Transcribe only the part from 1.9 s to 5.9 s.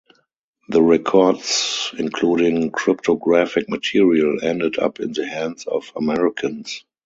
including cryptographic material, ended up in the hands